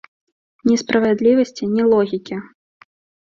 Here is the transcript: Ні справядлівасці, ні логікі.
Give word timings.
Ні 0.69 0.77
справядлівасці, 0.83 1.69
ні 1.75 1.83
логікі. 1.91 2.35